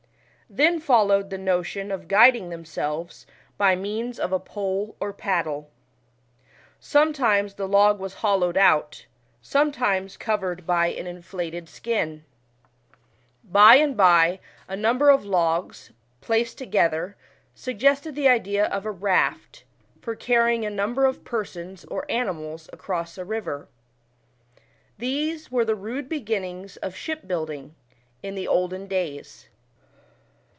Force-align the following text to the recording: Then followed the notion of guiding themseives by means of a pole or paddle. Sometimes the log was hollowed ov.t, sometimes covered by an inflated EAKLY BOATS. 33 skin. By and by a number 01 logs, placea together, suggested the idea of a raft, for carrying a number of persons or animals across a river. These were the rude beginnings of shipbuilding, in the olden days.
Then 0.53 0.81
followed 0.81 1.29
the 1.29 1.37
notion 1.37 1.93
of 1.93 2.09
guiding 2.09 2.49
themseives 2.49 3.25
by 3.57 3.73
means 3.73 4.19
of 4.19 4.33
a 4.33 4.39
pole 4.39 4.97
or 4.99 5.13
paddle. 5.13 5.69
Sometimes 6.77 7.53
the 7.53 7.69
log 7.69 7.99
was 8.01 8.15
hollowed 8.15 8.57
ov.t, 8.57 9.05
sometimes 9.41 10.17
covered 10.17 10.67
by 10.67 10.87
an 10.87 11.07
inflated 11.07 11.67
EAKLY 11.69 11.71
BOATS. 11.71 11.71
33 11.71 11.75
skin. 11.77 12.25
By 13.45 13.75
and 13.77 13.95
by 13.95 14.41
a 14.67 14.75
number 14.75 15.15
01 15.15 15.23
logs, 15.31 15.91
placea 16.21 16.53
together, 16.53 17.15
suggested 17.55 18.13
the 18.13 18.27
idea 18.27 18.65
of 18.65 18.85
a 18.85 18.91
raft, 18.91 19.63
for 20.01 20.15
carrying 20.17 20.65
a 20.65 20.69
number 20.69 21.05
of 21.05 21.23
persons 21.23 21.85
or 21.85 22.05
animals 22.11 22.69
across 22.73 23.17
a 23.17 23.23
river. 23.23 23.69
These 24.97 25.49
were 25.49 25.63
the 25.63 25.75
rude 25.75 26.09
beginnings 26.09 26.75
of 26.75 26.93
shipbuilding, 26.93 27.73
in 28.21 28.35
the 28.35 28.49
olden 28.49 28.87
days. 28.87 29.47